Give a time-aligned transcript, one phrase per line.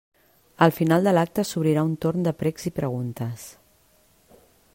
[0.65, 3.47] Al final de l'acte s'obrirà un torn de precs i preguntes.